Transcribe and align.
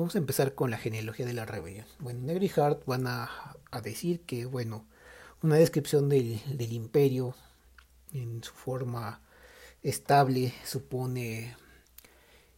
Vamos 0.00 0.14
a 0.14 0.18
empezar 0.18 0.54
con 0.54 0.70
la 0.70 0.78
genealogía 0.78 1.26
de 1.26 1.34
la 1.34 1.44
rebelión. 1.44 1.84
Bueno, 1.98 2.20
Negri 2.20 2.46
y 2.46 2.58
Hart 2.58 2.86
van 2.86 3.06
a, 3.06 3.28
decir 3.82 4.22
que, 4.22 4.46
bueno, 4.46 4.86
una 5.42 5.56
descripción 5.56 6.08
del, 6.08 6.40
del 6.56 6.72
imperio 6.72 7.34
en 8.14 8.42
su 8.42 8.54
forma 8.54 9.20
estable 9.82 10.54
supone 10.64 11.54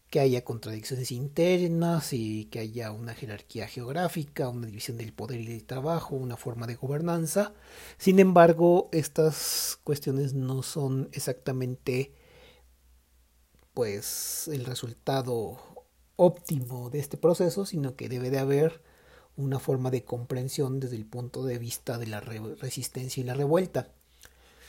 que 0.08 0.20
haya 0.20 0.44
contradicciones 0.44 1.10
internas 1.10 2.12
y 2.12 2.44
que 2.44 2.60
haya 2.60 2.92
una 2.92 3.12
jerarquía 3.12 3.66
geográfica, 3.66 4.48
una 4.48 4.68
división 4.68 4.96
del 4.96 5.12
poder 5.12 5.40
y 5.40 5.46
del 5.46 5.64
trabajo, 5.64 6.14
una 6.14 6.36
forma 6.36 6.68
de 6.68 6.76
gobernanza. 6.76 7.54
Sin 7.98 8.20
embargo, 8.20 8.88
estas 8.92 9.80
cuestiones 9.82 10.32
no 10.32 10.62
son 10.62 11.08
exactamente 11.10 12.14
pues 13.74 14.46
el 14.46 14.64
resultado 14.64 15.71
óptimo 16.16 16.90
de 16.90 16.98
este 16.98 17.16
proceso, 17.16 17.66
sino 17.66 17.96
que 17.96 18.08
debe 18.08 18.30
de 18.30 18.38
haber 18.38 18.82
una 19.36 19.58
forma 19.58 19.90
de 19.90 20.04
comprensión 20.04 20.80
desde 20.80 20.96
el 20.96 21.06
punto 21.06 21.44
de 21.44 21.58
vista 21.58 21.98
de 21.98 22.06
la 22.06 22.20
resistencia 22.20 23.20
y 23.20 23.24
la 23.24 23.34
revuelta. 23.34 23.88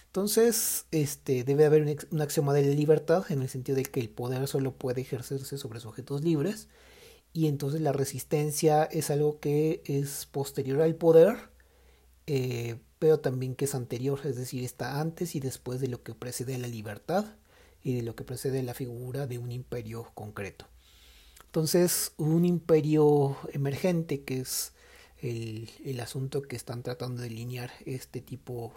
Entonces, 0.07 0.85
este, 0.91 1.43
debe 1.43 1.65
haber 1.65 1.97
un, 2.11 2.21
axioma 2.21 2.53
de 2.53 2.75
libertad 2.75 3.25
en 3.29 3.41
el 3.41 3.49
sentido 3.49 3.77
de 3.77 3.83
que 3.83 3.99
el 3.99 4.09
poder 4.09 4.47
solo 4.47 4.75
puede 4.75 5.01
ejercerse 5.01 5.57
sobre 5.57 5.79
sujetos 5.79 6.23
libres 6.23 6.67
y 7.33 7.47
entonces 7.47 7.81
la 7.81 7.93
resistencia 7.93 8.83
es 8.83 9.09
algo 9.09 9.39
que 9.39 9.81
es 9.85 10.27
posterior 10.27 10.81
al 10.81 10.95
poder, 10.95 11.49
eh, 12.27 12.75
pero 12.99 13.19
también 13.19 13.55
que 13.55 13.65
es 13.65 13.75
anterior, 13.75 14.19
es 14.23 14.35
decir, 14.35 14.63
está 14.63 15.01
antes 15.01 15.35
y 15.35 15.39
después 15.39 15.81
de 15.81 15.87
lo 15.87 16.03
que 16.03 16.13
precede 16.13 16.55
a 16.55 16.59
la 16.59 16.67
libertad 16.67 17.25
y 17.81 17.95
de 17.95 18.03
lo 18.03 18.15
que 18.15 18.23
precede 18.23 18.61
la 18.63 18.75
figura 18.75 19.25
de 19.27 19.39
un 19.39 19.51
imperio 19.51 20.11
concreto. 20.13 20.67
Entonces, 21.53 22.13
un 22.17 22.45
imperio 22.45 23.37
emergente, 23.51 24.23
que 24.23 24.39
es 24.39 24.73
el, 25.19 25.99
asunto 25.99 26.41
que 26.41 26.55
están 26.55 26.81
tratando 26.81 27.21
de 27.21 27.29
delinear 27.29 27.69
este 27.85 28.21
tipo 28.21 28.73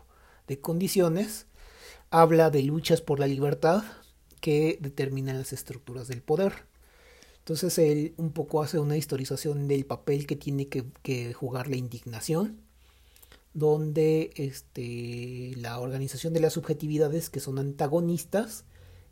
de 0.47 0.61
condiciones, 0.61 1.47
habla 2.11 2.51
de 2.51 2.63
luchas 2.63 3.01
por 3.01 3.19
la 3.19 3.29
libertad 3.29 3.83
que 4.43 4.77
determinan 4.79 5.39
las 5.39 5.55
estructuras 5.55 6.07
del 6.09 6.21
poder. 6.21 6.53
Entonces 7.39 7.79
él 7.79 8.13
un 8.19 8.33
poco 8.33 8.63
hace 8.63 8.79
una 8.79 8.99
historización 8.99 9.69
del 9.69 9.87
papel 9.87 10.27
que 10.27 10.37
tiene 10.37 10.69
que, 10.69 11.33
jugar 11.33 11.69
la 11.69 11.77
indignación, 11.77 12.61
donde 13.55 14.33
este, 14.37 15.55
la 15.57 15.81
organización 15.81 16.35
de 16.35 16.41
las 16.41 16.53
subjetividades 16.53 17.31
que 17.31 17.41
son 17.41 17.59
antagonistas, 17.59 18.65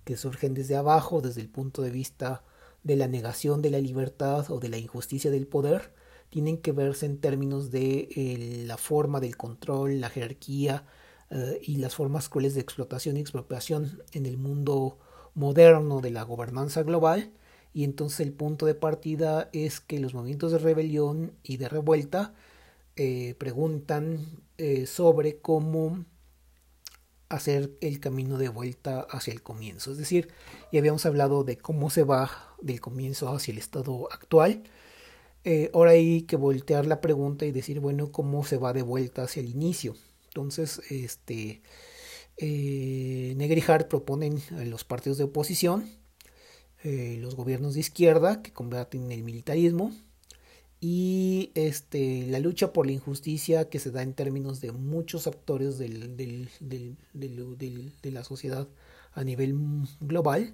que 0.05 0.19
surgen 0.19 0.53
desde 0.53 0.77
abajo, 0.77 1.23
desde 1.23 1.41
el 1.41 1.49
punto 1.49 1.81
de 1.81 1.91
vista 1.91 2.45
de 2.85 2.97
la 2.97 3.09
negación 3.09 3.63
de 3.63 3.71
la 3.71 3.81
libertad 3.81 4.51
o 4.51 4.61
de 4.61 4.69
la 4.69 4.79
injusticia 4.79 5.31
del 5.31 5.47
poder, 5.47 5.93
tienen 6.29 6.59
que 6.59 6.73
verse 6.73 7.07
en 7.07 7.19
términos 7.19 7.71
de 7.71 8.09
eh, 8.15 8.65
la 8.67 8.77
forma 8.77 9.21
del 9.21 9.37
control, 9.37 10.01
la 10.01 10.11
jerarquía, 10.11 10.85
eh, 11.31 11.61
y 11.63 11.79
las 11.79 11.95
formas 11.95 12.29
crueles 12.29 12.55
de 12.55 12.61
explotación 12.61 13.17
y 13.17 13.21
expropiación 13.21 14.03
en 14.13 14.27
el 14.27 14.37
mundo 14.37 14.99
moderno 15.35 16.01
de 16.01 16.11
la 16.11 16.23
gobernanza 16.23 16.83
global. 16.83 17.33
Y 17.73 17.85
entonces 17.85 18.21
el 18.21 18.33
punto 18.33 18.67
de 18.67 18.75
partida 18.75 19.49
es 19.53 19.81
que 19.81 19.99
los 19.99 20.15
movimientos 20.15 20.53
de 20.53 20.59
rebelión 20.59 21.33
y 21.43 21.57
de 21.57 21.69
revuelta 21.69 22.35
eh, 22.97 23.35
preguntan 23.39 24.21
sobre 24.87 25.39
cómo 25.39 26.05
hacer 27.29 27.73
el 27.81 28.01
camino 28.01 28.39
de 28.39 28.49
vuelta 28.49 29.01
hacia 29.11 29.33
el 29.33 29.43
comienzo. 29.43 29.93
Es 29.93 29.99
decir, 29.99 30.29
ya 30.73 30.81
habíamos 30.81 31.07
hablado 31.07 31.45
de 31.45 31.57
cómo 31.59 31.91
se 31.91 32.05
va 32.05 32.55
del 32.61 32.81
comienzo 32.81 33.29
hacia 33.35 33.53
el 33.53 33.59
estado 33.59 34.09
actual. 34.13 34.65
ahora 35.73 35.93
hay 35.93 36.23
que 36.23 36.37
voltear 36.37 36.87
la 36.87 37.01
pregunta 37.01 37.45
y 37.47 37.53
decir, 37.53 37.81
bueno, 37.81 38.13
¿cómo 38.13 38.45
se 38.45 38.57
va 38.57 38.73
de 38.73 38.83
vuelta 38.83 39.25
hacia 39.25 39.41
el 39.41 39.51
inicio? 39.51 39.95
Entonces, 40.29 40.81
este, 40.91 41.63
eh, 42.37 43.35
Negri 43.37 43.63
Hart 43.67 43.89
proponen 43.89 44.43
los 44.51 44.83
partidos 44.83 45.19
de 45.19 45.25
oposición, 45.25 45.89
eh, 46.83 47.19
los 47.21 47.37
gobiernos 47.37 47.75
de 47.75 47.81
izquierda 47.81 48.43
que 48.43 48.53
combaten 48.53 49.11
el 49.13 49.23
militarismo 49.23 49.93
y 50.87 51.51
este, 51.55 52.27
la 52.29 52.41
lucha 52.41 52.75
por 52.75 52.85
la 52.85 52.93
injusticia 52.93 53.71
que 53.71 53.79
se 53.79 53.91
da 53.91 54.03
en 54.03 54.13
términos 54.13 54.61
de 54.61 54.71
muchos 54.71 55.27
actores 55.27 55.79
de 55.79 56.47
la 58.03 58.23
sociedad 58.23 58.69
a 59.15 59.25
nivel 59.25 59.57
global 60.03 60.53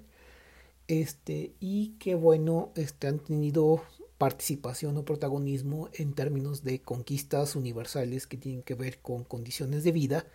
este, 0.87 1.51
y 1.59 1.97
que 1.99 2.15
bueno 2.15 2.71
este, 2.77 3.07
han 3.07 3.19
tenido 3.19 3.83
participación 4.17 4.95
o 4.95 5.03
protagonismo 5.03 5.89
en 5.95 6.13
términos 6.13 6.63
de 6.63 6.79
conquistas 6.79 7.57
universales 7.57 8.25
que 8.25 8.37
tienen 8.37 8.63
que 8.63 8.75
ver 8.75 8.99
con 8.99 9.25
condiciones 9.25 9.83
de 9.83 9.91
vida 9.91 10.25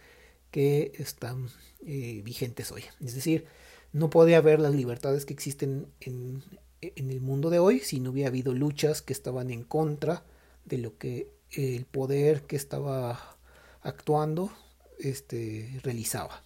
que 0.50 0.92
están 0.98 1.48
eh, 1.86 2.20
vigentes 2.22 2.70
hoy. 2.70 2.84
Es 3.00 3.14
decir, 3.14 3.46
no 3.94 4.10
podría 4.10 4.38
haber 4.38 4.60
las 4.60 4.74
libertades 4.74 5.24
que 5.24 5.32
existen 5.32 5.86
en, 6.00 6.42
en, 6.80 7.10
el 7.10 7.20
mundo 7.20 7.50
de 7.50 7.58
hoy 7.58 7.80
si 7.80 8.00
no 8.00 8.10
hubiera 8.10 8.28
habido 8.28 8.54
luchas 8.54 9.02
que 9.02 9.12
estaban 9.12 9.50
en 9.50 9.62
contra 9.62 10.24
de 10.64 10.78
lo 10.78 10.98
que 10.98 11.30
el 11.52 11.84
poder 11.86 12.42
que 12.42 12.56
estaba 12.56 13.36
actuando 13.82 14.52
este, 14.98 15.80
realizaba. 15.82 16.42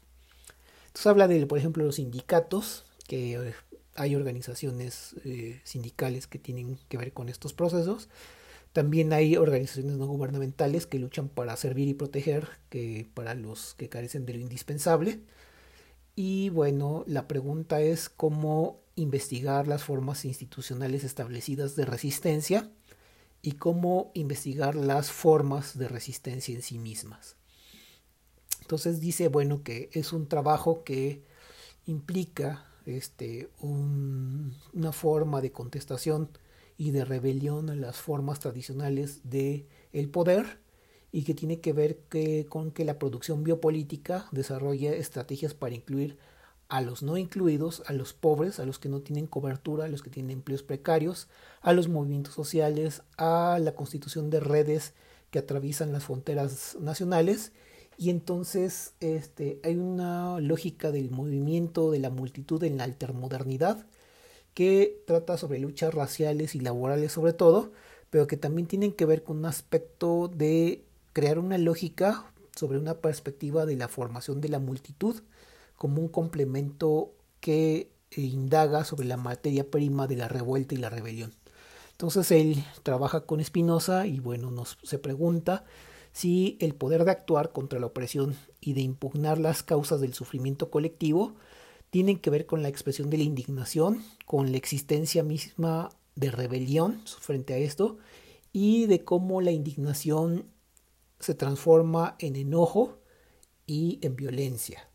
Entonces 0.89 1.07
habla 1.07 1.29
de, 1.29 1.47
por 1.47 1.59
ejemplo, 1.59 1.85
los 1.85 1.97
sindicatos 1.97 2.85
que 3.07 3.55
hay 3.95 4.15
organizaciones 4.15 5.15
eh, 5.25 5.61
sindicales 5.65 6.27
que 6.27 6.39
tienen 6.39 6.79
que 6.89 6.99
ver 6.99 7.13
con 7.13 7.29
estos 7.29 7.53
procesos. 7.53 8.09
También 8.73 9.13
hay 9.13 9.37
organizaciones 9.37 9.97
no 9.97 10.07
gubernamentales 10.07 10.87
que 10.87 10.99
luchan 10.99 11.29
para 11.29 11.57
servir 11.57 11.89
y 11.89 11.95
proteger 11.95 12.49
que 12.69 13.09
para 13.15 13.35
los 13.35 13.75
que 13.75 13.89
carecen 13.89 14.27
de 14.27 14.35
lo 14.35 14.41
indispensable. 14.41 15.21
Y 16.15 16.51
bueno, 16.51 17.05
la 17.07 17.27
pregunta 17.27 17.81
es 17.81 18.09
cómo 18.09 18.81
investigar 19.01 19.67
las 19.67 19.85
formas 19.85 20.25
institucionales 20.25 21.05
establecidas 21.05 21.77
de 21.77 21.85
resistencia 21.85 22.71
y 23.43 23.53
cómo 23.53 24.11
investigar 24.15 24.75
las 24.75 25.11
formas 25.11 25.79
de 25.79 25.89
resistencia 25.89 26.55
en 26.55 26.63
sí 26.63 26.79
mismas. 26.79 27.37
Entonces 28.61 29.01
dice, 29.01 29.29
bueno, 29.29 29.63
que 29.63 29.89
es 29.93 30.13
un 30.13 30.29
trabajo 30.29 30.85
que 30.85 31.25
implica 31.87 32.67
este, 32.87 33.49
una 33.61 34.93
forma 34.93 35.41
de 35.41 35.53
contestación 35.53 36.31
y 36.77 36.93
de 36.93 37.05
rebelión 37.05 37.71
a 37.71 37.75
las 37.75 37.97
formas 37.97 38.41
tradicionales 38.41 39.21
de 39.25 39.67
el 39.93 40.09
poder 40.09 40.61
y 41.13 41.25
que 41.25 41.35
tiene 41.35 41.61
que 41.61 41.73
ver 41.73 41.99
que, 42.09 42.47
con 42.49 42.71
que 42.71 42.85
la 42.85 42.99
producción 42.99 43.43
biopolítica 43.45 44.29
desarrolle 44.31 44.99
estrategias 44.99 45.55
para 45.55 45.75
incluir 45.75 46.19
a 46.71 46.81
los 46.81 47.03
no 47.03 47.17
incluidos, 47.17 47.83
a 47.87 47.93
los 47.93 48.15
pobres, 48.15 48.61
a 48.61 48.65
los 48.65 48.79
que 48.79 48.89
no 48.89 49.01
tienen 49.01 49.27
cobertura, 49.27 49.85
a 49.85 49.89
los 49.89 50.03
que 50.03 50.09
tienen 50.09 50.31
empleos 50.31 50.63
precarios, 50.63 51.29
a 51.61 51.73
los 51.73 51.89
movimientos 51.89 52.33
sociales, 52.33 53.03
a 53.19 53.59
la 53.61 53.75
constitución 53.75 54.31
de 54.31 54.41
redes 54.41 54.95
que 55.33 55.41
atraviesan 55.41 55.93
las 55.93 56.05
fronteras 56.05 56.77
nacionales. 56.81 57.53
Y 57.99 58.09
entonces 58.11 58.95
este, 59.01 59.61
hay 59.65 59.77
una 59.77 60.41
lógica 60.41 60.93
del 60.93 61.11
movimiento 61.11 61.91
de 61.91 61.99
la 61.99 62.09
multitud 62.09 62.63
en 62.63 62.79
la 62.79 62.85
altermodernidad 62.85 63.85
que 64.55 65.03
trata 65.07 65.37
sobre 65.39 65.59
luchas 65.59 65.93
raciales 65.93 66.55
y 66.55 66.61
laborales 66.61 67.13
sobre 67.13 67.33
todo, 67.33 67.73
pero 68.11 68.29
que 68.29 68.37
también 68.37 68.69
tienen 68.69 68.93
que 68.93 69.07
ver 69.07 69.25
con 69.25 69.39
un 69.39 69.47
aspecto 69.47 70.29
de 70.29 70.85
crear 71.13 71.41
una 71.41 71.59
lógica 71.59 72.33
sobre 72.55 72.79
una 72.79 72.95
perspectiva 72.95 73.67
de 73.67 73.77
la 73.77 73.89
formación 73.89 74.41
de 74.41 74.49
la 74.49 74.61
multitud 74.61 75.21
como 75.81 76.03
un 76.03 76.09
complemento 76.09 77.15
que 77.41 77.91
indaga 78.15 78.85
sobre 78.85 79.09
la 79.09 79.17
materia 79.17 79.71
prima 79.71 80.07
de 80.07 80.17
la 80.17 80.29
revuelta 80.29 80.75
y 80.75 80.77
la 80.77 80.91
rebelión. 80.91 81.33
Entonces 81.93 82.31
él 82.33 82.63
trabaja 82.83 83.23
con 83.23 83.43
Spinoza 83.43 84.07
y 84.07 84.21
bueno, 84.21 84.51
nos 84.51 84.77
se 84.83 84.99
pregunta 84.99 85.65
si 86.13 86.59
el 86.61 86.75
poder 86.75 87.07
de 87.07 87.13
actuar 87.13 87.53
contra 87.53 87.81
la 87.81 87.87
opresión 87.87 88.37
y 88.61 88.75
de 88.75 88.83
impugnar 88.83 89.39
las 89.39 89.63
causas 89.63 90.03
del 90.03 90.13
sufrimiento 90.13 90.71
colectivo 90.71 91.33
tienen 91.89 92.19
que 92.19 92.29
ver 92.29 92.45
con 92.45 92.61
la 92.61 92.69
expresión 92.69 93.09
de 93.09 93.17
la 93.17 93.25
indignación, 93.25 94.05
con 94.27 94.53
la 94.53 94.59
existencia 94.59 95.23
misma 95.23 95.89
de 96.15 96.31
rebelión 96.31 97.01
frente 97.07 97.55
a 97.55 97.57
esto 97.57 97.97
y 98.53 98.85
de 98.85 99.03
cómo 99.03 99.41
la 99.41 99.53
indignación 99.53 100.45
se 101.21 101.35
transforma 101.35 102.17
en 102.19 102.37
enojo 102.37 102.99
y 103.67 103.99
en 104.03 104.15
violencia. 104.15 104.90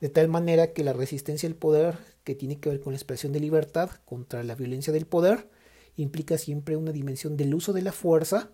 De 0.00 0.08
tal 0.08 0.28
manera 0.28 0.72
que 0.72 0.84
la 0.84 0.92
resistencia 0.92 1.48
al 1.48 1.54
poder, 1.54 1.98
que 2.24 2.34
tiene 2.34 2.60
que 2.60 2.68
ver 2.68 2.80
con 2.80 2.92
la 2.92 2.98
expresión 2.98 3.32
de 3.32 3.40
libertad 3.40 3.90
contra 4.04 4.44
la 4.44 4.54
violencia 4.54 4.92
del 4.92 5.06
poder, 5.06 5.48
implica 5.96 6.38
siempre 6.38 6.76
una 6.76 6.92
dimensión 6.92 7.36
del 7.36 7.54
uso 7.54 7.72
de 7.72 7.82
la 7.82 7.92
fuerza 7.92 8.50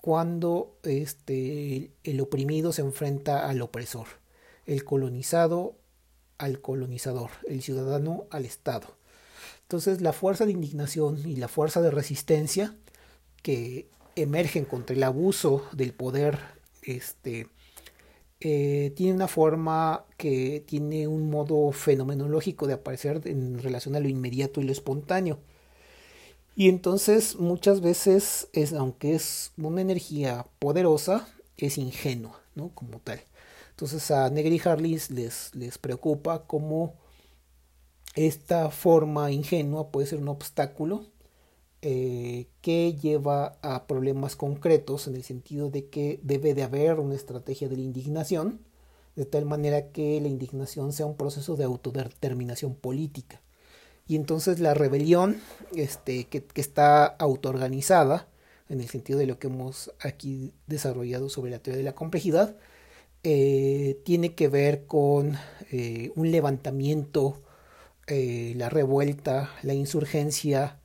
cuando 0.00 0.78
este, 0.82 1.90
el 2.04 2.20
oprimido 2.20 2.72
se 2.72 2.82
enfrenta 2.82 3.48
al 3.48 3.62
opresor, 3.62 4.06
el 4.66 4.84
colonizado 4.84 5.76
al 6.38 6.60
colonizador, 6.60 7.30
el 7.48 7.62
ciudadano 7.62 8.26
al 8.30 8.44
Estado. 8.44 8.96
Entonces 9.62 10.00
la 10.00 10.12
fuerza 10.12 10.44
de 10.46 10.52
indignación 10.52 11.18
y 11.26 11.36
la 11.36 11.48
fuerza 11.48 11.80
de 11.80 11.90
resistencia 11.90 12.76
que 13.42 13.88
emergen 14.16 14.64
contra 14.64 14.94
el 14.94 15.02
abuso 15.02 15.64
del 15.72 15.92
poder 15.92 16.38
este, 16.82 17.48
eh, 18.46 18.92
tiene 18.94 19.14
una 19.14 19.26
forma 19.26 20.04
que 20.18 20.62
tiene 20.66 21.08
un 21.08 21.30
modo 21.30 21.72
fenomenológico 21.72 22.66
de 22.66 22.74
aparecer 22.74 23.22
en 23.24 23.58
relación 23.58 23.96
a 23.96 24.00
lo 24.00 24.08
inmediato 24.08 24.60
y 24.60 24.64
lo 24.64 24.72
espontáneo. 24.72 25.38
Y 26.54 26.68
entonces 26.68 27.36
muchas 27.36 27.80
veces, 27.80 28.48
es, 28.52 28.74
aunque 28.74 29.14
es 29.14 29.52
una 29.56 29.80
energía 29.80 30.46
poderosa, 30.58 31.26
es 31.56 31.78
ingenua, 31.78 32.38
¿no? 32.54 32.68
Como 32.74 33.00
tal. 33.00 33.22
Entonces 33.70 34.10
a 34.10 34.28
Negri 34.28 34.60
Harlis 34.62 35.10
les, 35.10 35.54
les 35.54 35.78
preocupa 35.78 36.44
cómo 36.46 36.96
esta 38.14 38.70
forma 38.70 39.32
ingenua 39.32 39.90
puede 39.90 40.06
ser 40.06 40.18
un 40.18 40.28
obstáculo 40.28 41.06
eh, 41.86 42.46
que 42.62 42.94
lleva 42.94 43.58
a 43.60 43.86
problemas 43.86 44.36
concretos 44.36 45.06
en 45.06 45.16
el 45.16 45.22
sentido 45.22 45.68
de 45.68 45.90
que 45.90 46.18
debe 46.22 46.54
de 46.54 46.62
haber 46.62 46.98
una 46.98 47.14
estrategia 47.14 47.68
de 47.68 47.76
la 47.76 47.82
indignación, 47.82 48.60
de 49.16 49.26
tal 49.26 49.44
manera 49.44 49.88
que 49.88 50.18
la 50.18 50.28
indignación 50.28 50.94
sea 50.94 51.04
un 51.04 51.14
proceso 51.14 51.56
de 51.56 51.64
autodeterminación 51.64 52.74
política. 52.74 53.42
Y 54.08 54.16
entonces 54.16 54.60
la 54.60 54.72
rebelión 54.72 55.42
este, 55.76 56.24
que, 56.24 56.46
está 56.54 57.04
autoorganizada, 57.04 58.28
en 58.70 58.80
el 58.80 58.88
sentido 58.88 59.18
de 59.18 59.26
lo 59.26 59.38
que 59.38 59.48
hemos 59.48 59.92
aquí 60.00 60.54
desarrollado 60.66 61.28
sobre 61.28 61.50
la 61.50 61.58
teoría 61.58 61.76
de 61.80 61.84
la 61.84 61.94
complejidad, 61.94 62.56
eh, 63.24 64.00
tiene 64.06 64.34
que 64.34 64.48
ver 64.48 64.86
con 64.86 65.36
eh, 65.70 66.12
un 66.16 66.30
levantamiento, 66.30 67.42
la 68.08 68.70
revuelta, 68.70 69.50
la 69.62 69.74
insurgencia, 69.74 70.78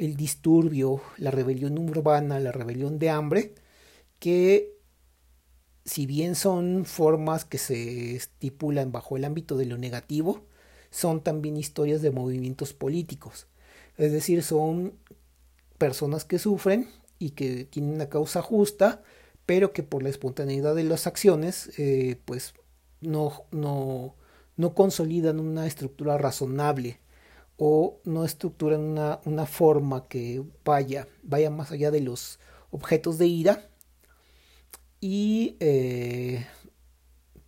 el 0.00 0.16
disturbio, 0.16 1.02
la 1.18 1.30
rebelión 1.30 1.76
urbana, 1.78 2.40
la 2.40 2.52
rebelión 2.52 2.98
de 2.98 3.10
hambre, 3.10 3.54
que 4.18 4.78
si 5.84 6.06
bien 6.06 6.34
son 6.34 6.86
formas 6.86 7.44
que 7.44 7.58
se 7.58 8.16
estipulan 8.16 8.92
bajo 8.92 9.18
el 9.18 9.26
ámbito 9.26 9.58
de 9.58 9.66
lo 9.66 9.76
negativo, 9.76 10.46
son 10.90 11.22
también 11.22 11.58
historias 11.58 12.00
de 12.00 12.12
movimientos 12.12 12.72
políticos. 12.72 13.46
Es 13.98 14.10
decir, 14.10 14.42
son 14.42 14.94
personas 15.76 16.24
que 16.24 16.38
sufren 16.38 16.88
y 17.18 17.30
que 17.30 17.66
tienen 17.66 17.92
una 17.92 18.08
causa 18.08 18.40
justa, 18.40 19.02
pero 19.44 19.74
que 19.74 19.82
por 19.82 20.02
la 20.02 20.08
espontaneidad 20.08 20.74
de 20.74 20.84
las 20.84 21.06
acciones, 21.06 21.78
eh, 21.78 22.18
pues 22.24 22.54
no, 23.02 23.44
no, 23.50 24.14
no 24.56 24.74
consolidan 24.74 25.40
una 25.40 25.66
estructura 25.66 26.16
razonable 26.16 27.00
o 27.62 28.00
no 28.04 28.24
estructuran 28.24 28.80
una, 28.80 29.20
una 29.26 29.44
forma 29.44 30.08
que 30.08 30.42
vaya, 30.64 31.06
vaya 31.22 31.50
más 31.50 31.70
allá 31.70 31.90
de 31.90 32.00
los 32.00 32.38
objetos 32.70 33.18
de 33.18 33.26
ira 33.26 33.68
y 34.98 35.58
eh, 35.60 36.46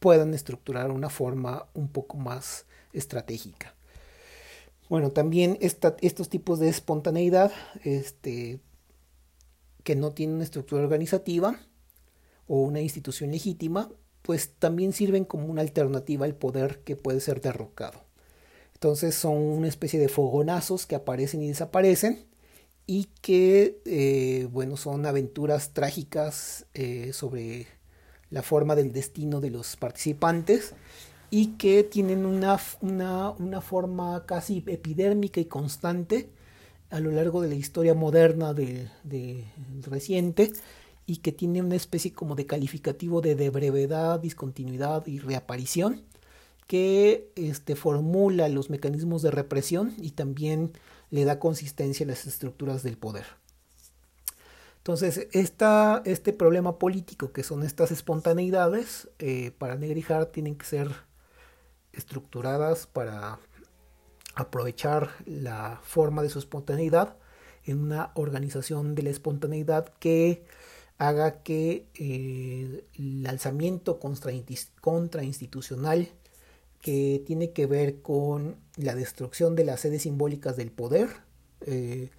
puedan 0.01 0.35
estructurar 0.35 0.91
una 0.91 1.09
forma 1.09 1.67
un 1.73 1.89
poco 1.89 2.19
más 2.19 2.67
estratégica. 2.93 3.75
Bueno, 4.91 5.13
también 5.13 5.57
esta, 5.63 5.97
estos 6.03 6.29
tipos 6.29 6.59
de 6.59 6.69
espontaneidad 6.69 7.51
este, 7.83 8.61
que 9.83 9.97
no 9.97 10.13
tienen 10.13 10.35
una 10.37 10.45
estructura 10.45 10.83
organizativa 10.83 11.59
o 12.47 12.61
una 12.61 12.83
institución 12.83 13.31
legítima, 13.31 13.91
pues 14.21 14.51
también 14.59 14.93
sirven 14.93 15.25
como 15.25 15.47
una 15.47 15.63
alternativa 15.63 16.27
al 16.27 16.35
poder 16.35 16.81
que 16.81 16.97
puede 16.97 17.21
ser 17.21 17.41
derrocado. 17.41 18.12
Entonces 18.83 19.15
son 19.15 19.37
una 19.37 19.69
especie 19.69 20.01
de 20.01 20.09
fogonazos 20.09 20.87
que 20.87 20.97
aparecen 20.97 21.41
y 21.41 21.47
desaparecen 21.47 22.27
y 22.85 23.05
que, 23.21 23.81
eh, 23.85 24.49
bueno, 24.51 24.77
son 24.77 25.07
aventuras 25.07 25.73
trágicas 25.73 26.67
eh, 26.75 27.13
sobre 27.13 27.69
la 28.31 28.43
forma 28.43 28.75
del 28.75 28.93
destino 28.93 29.41
de 29.41 29.51
los 29.51 29.77
participantes 29.77 30.75
y 31.31 31.59
que 31.59 31.85
tienen 31.85 32.27
una, 32.27 32.59
una, 32.81 33.31
una, 33.31 33.61
forma 33.61 34.27
casi 34.27 34.65
epidérmica 34.67 35.41
y 35.41 35.45
constante 35.45 36.31
a 36.91 36.99
lo 36.99 37.13
largo 37.13 37.41
de 37.41 37.51
la 37.51 37.55
historia 37.55 37.95
moderna 37.95 38.53
del 38.53 38.91
de, 39.05 39.45
reciente 39.83 40.51
y 41.07 41.19
que 41.19 41.31
tiene 41.31 41.63
una 41.63 41.77
especie 41.77 42.13
como 42.13 42.35
de 42.35 42.47
calificativo 42.47 43.21
de, 43.21 43.37
de 43.37 43.49
brevedad, 43.51 44.19
discontinuidad 44.19 45.07
y 45.07 45.21
reaparición 45.21 46.03
que 46.67 47.31
este, 47.37 47.77
formula 47.77 48.49
los 48.49 48.71
mecanismos 48.71 49.23
de 49.23 49.31
represión 49.31 49.95
y 49.99 50.13
también 50.13 50.73
le 51.11 51.25
da 51.25 51.39
consistencia 51.39 52.05
a 52.05 52.09
las 52.09 52.27
estructuras 52.27 52.83
del 52.83 52.97
poder. 52.97 53.27
Entonces, 54.79 55.29
este 55.33 56.33
problema 56.33 56.79
político 56.79 57.33
que 57.33 57.45
son 57.45 57.63
estas 57.63 57.93
espontaneidades, 57.93 59.09
eh, 59.21 59.53
para 59.57 59.77
Negrijar 59.77 60.27
tienen 60.27 60.57
que 60.57 60.67
ser 60.67 60.91
estructuradas 61.93 62.89
para 62.89 63.39
aprovechar 64.35 65.11
la 65.25 65.79
forma 65.85 66.23
de 66.23 66.31
su 66.31 66.41
espontaneidad 66.41 67.17
en 67.65 67.81
una 67.81 68.11
organización 68.15 68.97
de 68.97 69.05
la 69.05 69.11
espontaneidad 69.11 69.95
que 70.01 70.45
haga 70.99 71.43
que 71.43 71.87
eh, 71.95 72.85
el 72.95 73.27
alzamiento 73.27 74.01
contrainstitucional 74.01 76.09
que 76.83 77.23
tiene 77.27 77.53
que 77.53 77.67
ver 77.67 78.03
con 78.03 78.57
la 78.77 78.95
destrucción 78.95 79.57
de 79.57 79.65
las 79.65 79.81
sedes 79.81 80.03
simbólicas 80.03 80.57
del 80.57 80.71
poder 80.71 81.09
eh, 81.67 82.11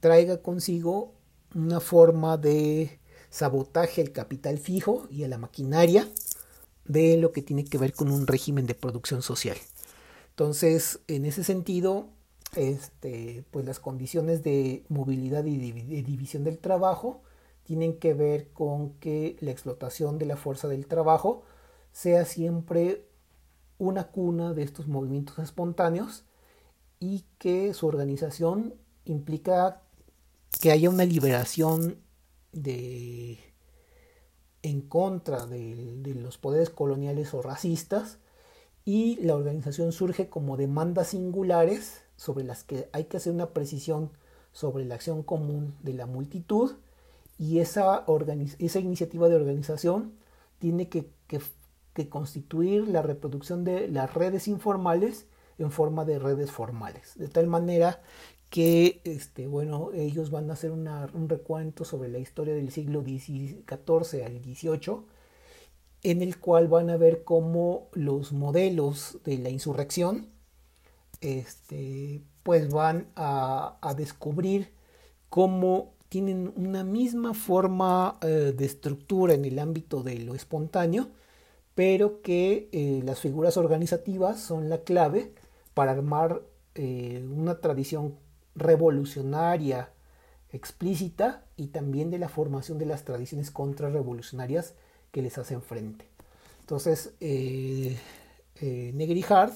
traiga 0.00 0.42
consigo 0.42 1.14
una 1.54 1.80
forma 1.80 2.36
de 2.36 2.98
sabotaje 3.28 4.02
al 4.02 4.12
capital 4.12 4.58
fijo 4.58 5.06
y 5.10 5.24
a 5.24 5.28
la 5.28 5.38
maquinaria 5.38 6.08
de 6.84 7.16
lo 7.16 7.32
que 7.32 7.42
tiene 7.42 7.64
que 7.64 7.78
ver 7.78 7.92
con 7.92 8.10
un 8.10 8.26
régimen 8.26 8.66
de 8.66 8.74
producción 8.74 9.22
social. 9.22 9.56
Entonces, 10.30 11.00
en 11.06 11.26
ese 11.26 11.44
sentido, 11.44 12.08
este, 12.56 13.44
pues 13.50 13.64
las 13.64 13.78
condiciones 13.78 14.42
de 14.42 14.84
movilidad 14.88 15.44
y 15.44 15.56
de 15.56 16.02
división 16.02 16.42
del 16.42 16.58
trabajo 16.58 17.22
tienen 17.62 17.98
que 17.98 18.14
ver 18.14 18.48
con 18.48 18.94
que 18.94 19.36
la 19.40 19.52
explotación 19.52 20.18
de 20.18 20.26
la 20.26 20.36
fuerza 20.36 20.66
del 20.66 20.86
trabajo 20.86 21.42
sea 21.92 22.24
siempre 22.24 23.04
una 23.80 24.04
cuna 24.04 24.52
de 24.52 24.62
estos 24.62 24.86
movimientos 24.86 25.38
espontáneos 25.40 26.24
y 27.00 27.24
que 27.38 27.74
su 27.74 27.86
organización 27.86 28.74
implica 29.04 29.82
que 30.60 30.70
haya 30.70 30.90
una 30.90 31.04
liberación 31.04 31.96
de 32.52 33.38
en 34.62 34.82
contra 34.82 35.46
de, 35.46 36.14
los 36.14 36.36
poderes 36.36 36.68
coloniales 36.68 37.32
o 37.32 37.40
racistas 37.40 38.18
y 38.84 39.16
la 39.22 39.34
organización 39.34 39.92
surge 39.92 40.28
como 40.28 40.58
demandas 40.58 41.08
singulares 41.08 42.02
sobre 42.16 42.44
las 42.44 42.64
que 42.64 42.90
hay 42.92 43.04
que 43.04 43.16
hacer 43.16 43.32
una 43.32 43.50
precisión 43.50 44.10
sobre 44.52 44.84
la 44.84 44.96
acción 44.96 45.22
común 45.22 45.74
de 45.82 45.94
la 45.94 46.04
multitud 46.04 46.72
y 47.38 47.60
esa, 47.60 48.04
esa 48.58 48.78
iniciativa 48.80 49.30
de 49.30 49.36
organización 49.36 50.12
tiene 50.58 50.90
que, 50.90 51.08
que, 51.26 51.40
que, 51.94 52.08
constituir 52.08 52.88
la 52.88 53.02
reproducción 53.02 53.64
de 53.64 53.88
las 53.88 54.14
redes 54.14 54.48
informales 54.48 55.26
en 55.58 55.70
forma 55.70 56.04
de 56.04 56.18
redes 56.18 56.50
formales, 56.50 57.12
de 57.16 57.28
tal 57.28 57.46
manera 57.46 58.02
que 58.48 59.00
este, 59.04 59.46
bueno, 59.46 59.90
ellos 59.94 60.30
van 60.30 60.50
a 60.50 60.54
hacer 60.54 60.72
un 60.72 61.28
recuento 61.28 61.84
sobre 61.84 62.08
la 62.08 62.18
historia 62.18 62.54
del 62.54 62.70
siglo 62.70 63.02
XIV 63.02 64.24
al 64.24 64.42
XVIII, 64.42 65.04
en 66.02 66.22
el 66.22 66.38
cual 66.38 66.68
van 66.68 66.90
a 66.90 66.96
ver 66.96 67.24
cómo 67.24 67.88
los 67.92 68.32
modelos 68.32 69.18
de 69.24 69.38
la 69.38 69.50
insurrección 69.50 70.30
este, 71.20 72.22
pues 72.42 72.70
van 72.70 73.08
a, 73.14 73.78
a 73.82 73.94
descubrir 73.94 74.72
cómo 75.28 75.94
tienen 76.10 76.52
una 76.56 76.84
misma 76.84 77.32
forma 77.34 78.18
eh, 78.20 78.52
de 78.54 78.66
estructura 78.66 79.32
en 79.32 79.44
el 79.44 79.58
ámbito 79.58 80.02
de 80.02 80.18
lo 80.18 80.34
espontáneo, 80.34 81.08
pero 81.74 82.20
que 82.22 82.68
eh, 82.72 83.02
las 83.04 83.20
figuras 83.20 83.56
organizativas 83.56 84.40
son 84.40 84.68
la 84.68 84.78
clave 84.82 85.32
para 85.74 85.92
armar 85.92 86.42
eh, 86.74 87.24
una 87.36 87.60
tradición 87.60 88.16
revolucionaria 88.54 89.90
explícita 90.52 91.44
y 91.56 91.68
también 91.68 92.10
de 92.10 92.18
la 92.18 92.28
formación 92.28 92.78
de 92.78 92.86
las 92.86 93.04
tradiciones 93.04 93.50
contrarrevolucionarias 93.50 94.74
que 95.10 95.22
les 95.22 95.38
hacen 95.38 95.62
frente. 95.62 96.06
Entonces, 96.60 97.14
eh, 97.20 97.98
eh, 98.60 98.92
Negri 98.94 99.24
Hart 99.28 99.54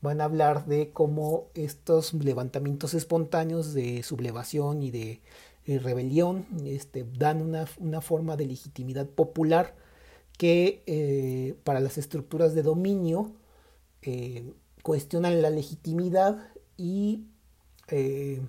van 0.00 0.20
a 0.20 0.24
hablar 0.24 0.66
de 0.66 0.90
cómo 0.90 1.46
estos 1.54 2.14
levantamientos 2.14 2.94
espontáneos 2.94 3.74
de 3.74 4.02
sublevación 4.02 4.82
y 4.82 4.90
de 4.90 5.20
rebelión 5.66 6.46
este, 6.64 7.06
dan 7.16 7.42
una, 7.42 8.00
forma 8.00 8.36
de 8.36 8.46
legitimidad 8.46 9.06
popular 9.06 9.76
que 10.40 10.82
eh, 10.86 11.54
para 11.64 11.80
las 11.80 11.98
estructuras 11.98 12.54
de 12.54 12.62
dominio 12.62 13.32
eh, 14.00 14.54
cuestionan 14.82 15.42
la 15.42 15.50
legitimidad 15.50 16.48
y 16.78 17.26
eh, 17.88 18.40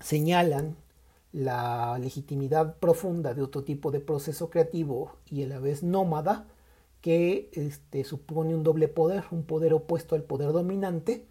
señalan 0.00 0.74
la 1.30 1.96
legitimidad 2.00 2.76
profunda 2.78 3.34
de 3.34 3.42
otro 3.42 3.62
tipo 3.62 3.92
de 3.92 4.00
proceso 4.00 4.50
creativo 4.50 5.12
y 5.30 5.44
a 5.44 5.46
la 5.46 5.60
vez 5.60 5.84
nómada 5.84 6.48
que 7.00 7.50
este, 7.52 8.02
supone 8.02 8.52
un 8.52 8.64
doble 8.64 8.88
poder, 8.88 9.22
un 9.30 9.44
poder 9.44 9.74
opuesto 9.74 10.16
al 10.16 10.24
poder 10.24 10.50
dominante, 10.50 11.24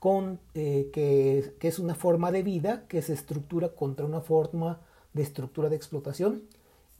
con, 0.00 0.40
que, 0.54 1.52
que, 1.60 1.68
es 1.68 1.78
una 1.78 1.96
forma 1.96 2.32
de 2.32 2.42
vida 2.42 2.86
que 2.88 3.02
se 3.02 3.12
estructura 3.12 3.74
contra 3.74 4.06
una 4.06 4.22
forma 4.22 4.80
de 5.12 5.22
estructura 5.22 5.68
de 5.68 5.76
explotación 5.76 6.44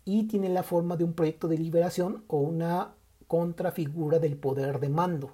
y 0.06 0.28
tiene 0.28 0.48
la 0.48 0.62
forma 0.62 0.96
de 0.96 1.04
un 1.04 1.12
proyecto 1.12 1.48
de 1.48 1.58
liberación 1.58 2.24
o 2.28 2.38
una 2.38 2.94
contrafigura 3.26 4.20
del 4.20 4.36
poder 4.36 4.78
de 4.78 4.88
mando. 4.88 5.32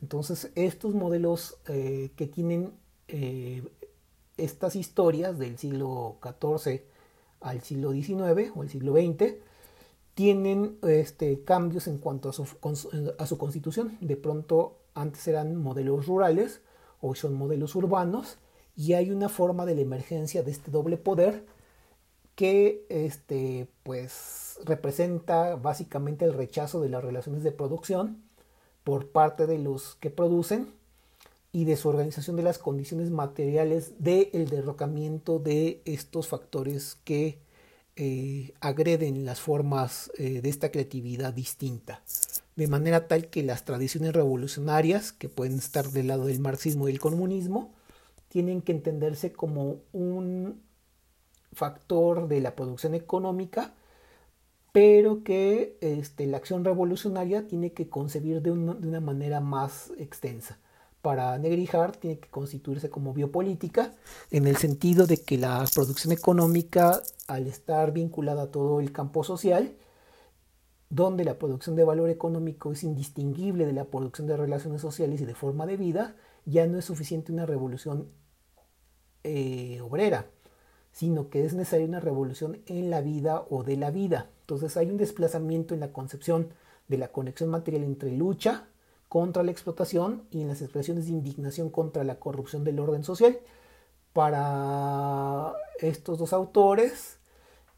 Entonces, 0.00 0.52
estos 0.54 0.94
modelos 0.94 1.58
eh, 1.66 2.12
que 2.16 2.28
tienen 2.28 2.72
eh, 3.08 3.62
estas 4.36 4.76
historias 4.76 5.36
del 5.38 5.58
siglo 5.58 6.16
XIV 6.22 6.82
al 7.40 7.60
siglo 7.62 7.92
XIX 7.92 8.52
o 8.54 8.62
el 8.62 8.70
siglo 8.70 8.94
XX 8.94 9.34
tienen 10.14 10.78
este, 10.82 11.42
cambios 11.42 11.88
en 11.88 11.98
cuanto 11.98 12.28
a 12.28 12.32
su, 12.32 12.46
a 13.18 13.26
su 13.26 13.36
constitución. 13.36 13.98
De 14.00 14.16
pronto, 14.16 14.78
antes 14.94 15.26
eran 15.26 15.56
modelos 15.56 16.06
rurales, 16.06 16.60
hoy 17.00 17.16
son 17.16 17.34
modelos 17.34 17.74
urbanos, 17.74 18.38
y 18.76 18.92
hay 18.92 19.10
una 19.10 19.28
forma 19.28 19.66
de 19.66 19.74
la 19.74 19.80
emergencia 19.80 20.44
de 20.44 20.52
este 20.52 20.70
doble 20.70 20.98
poder 20.98 21.44
que 22.34 22.84
este, 22.88 23.68
pues, 23.82 24.58
representa 24.64 25.56
básicamente 25.56 26.24
el 26.24 26.34
rechazo 26.34 26.80
de 26.80 26.88
las 26.88 27.04
relaciones 27.04 27.42
de 27.42 27.52
producción 27.52 28.22
por 28.82 29.08
parte 29.08 29.46
de 29.46 29.58
los 29.58 29.96
que 29.96 30.10
producen 30.10 30.68
y 31.52 31.64
de 31.64 31.76
su 31.76 31.88
organización 31.88 32.36
de 32.36 32.42
las 32.42 32.58
condiciones 32.58 33.10
materiales 33.10 33.92
del 33.98 34.48
derrocamiento 34.50 35.38
de 35.38 35.80
estos 35.84 36.26
factores 36.26 36.98
que 37.04 37.38
eh, 37.96 38.52
agreden 38.60 39.24
las 39.24 39.40
formas 39.40 40.10
eh, 40.18 40.40
de 40.42 40.48
esta 40.48 40.72
creatividad 40.72 41.32
distinta. 41.32 42.02
De 42.56 42.66
manera 42.66 43.06
tal 43.06 43.28
que 43.28 43.44
las 43.44 43.64
tradiciones 43.64 44.12
revolucionarias, 44.12 45.12
que 45.12 45.28
pueden 45.28 45.58
estar 45.58 45.88
del 45.90 46.08
lado 46.08 46.26
del 46.26 46.40
marxismo 46.40 46.88
y 46.88 46.92
del 46.92 47.00
comunismo, 47.00 47.72
tienen 48.28 48.60
que 48.60 48.72
entenderse 48.72 49.32
como 49.32 49.76
un 49.92 50.60
factor 51.54 52.28
de 52.28 52.40
la 52.40 52.54
producción 52.54 52.94
económica 52.94 53.74
pero 54.74 55.22
que 55.22 55.78
este, 55.80 56.26
la 56.26 56.38
acción 56.38 56.64
revolucionaria 56.64 57.46
tiene 57.46 57.72
que 57.72 57.88
concebir 57.88 58.42
de 58.42 58.50
una, 58.50 58.74
de 58.74 58.88
una 58.88 59.00
manera 59.00 59.38
más 59.40 59.92
extensa. 59.98 60.58
Para 61.00 61.38
Negrijar 61.38 61.96
tiene 61.96 62.18
que 62.18 62.28
constituirse 62.28 62.90
como 62.90 63.14
biopolítica, 63.14 63.94
en 64.32 64.48
el 64.48 64.56
sentido 64.56 65.06
de 65.06 65.18
que 65.18 65.38
la 65.38 65.64
producción 65.72 66.12
económica, 66.12 67.00
al 67.28 67.46
estar 67.46 67.92
vinculada 67.92 68.42
a 68.42 68.50
todo 68.50 68.80
el 68.80 68.90
campo 68.90 69.22
social, 69.22 69.76
donde 70.90 71.24
la 71.24 71.38
producción 71.38 71.76
de 71.76 71.84
valor 71.84 72.10
económico 72.10 72.72
es 72.72 72.82
indistinguible 72.82 73.66
de 73.66 73.74
la 73.74 73.84
producción 73.84 74.26
de 74.26 74.36
relaciones 74.36 74.80
sociales 74.80 75.20
y 75.20 75.24
de 75.24 75.36
forma 75.36 75.66
de 75.66 75.76
vida, 75.76 76.16
ya 76.46 76.66
no 76.66 76.80
es 76.80 76.84
suficiente 76.84 77.30
una 77.30 77.46
revolución 77.46 78.08
eh, 79.22 79.80
obrera, 79.82 80.26
sino 80.94 81.28
que 81.28 81.44
es 81.44 81.54
necesaria 81.54 81.86
una 81.86 81.98
revolución 81.98 82.60
en 82.66 82.88
la 82.88 83.00
vida 83.00 83.44
o 83.50 83.64
de 83.64 83.76
la 83.76 83.90
vida. 83.90 84.30
Entonces 84.42 84.76
hay 84.76 84.88
un 84.88 84.96
desplazamiento 84.96 85.74
en 85.74 85.80
la 85.80 85.92
concepción 85.92 86.50
de 86.86 86.98
la 86.98 87.08
conexión 87.08 87.50
material 87.50 87.82
entre 87.82 88.12
lucha 88.12 88.68
contra 89.08 89.42
la 89.42 89.50
explotación 89.50 90.22
y 90.30 90.40
en 90.40 90.48
las 90.48 90.62
expresiones 90.62 91.06
de 91.06 91.12
indignación 91.12 91.68
contra 91.68 92.04
la 92.04 92.20
corrupción 92.20 92.62
del 92.62 92.78
orden 92.78 93.02
social. 93.02 93.36
Para 94.12 95.52
estos 95.80 96.20
dos 96.20 96.32
autores 96.32 97.18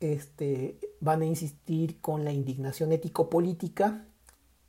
este, 0.00 0.78
van 1.00 1.22
a 1.22 1.26
insistir 1.26 1.98
con 2.02 2.22
la 2.22 2.32
indignación 2.32 2.92
ético-política, 2.92 4.04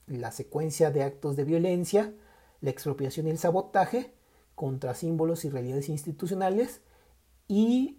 la 0.05 0.31
secuencia 0.31 0.89
de 0.89 1.03
actos 1.03 1.35
de 1.35 1.43
violencia, 1.43 2.13
la 2.61 2.69
expropiación 2.69 3.27
y 3.27 3.31
el 3.31 3.39
sabotaje 3.39 4.13
contra 4.55 4.95
símbolos 4.95 5.43
y 5.43 5.49
realidades 5.49 5.89
institucionales 5.89 6.79
y 7.49 7.97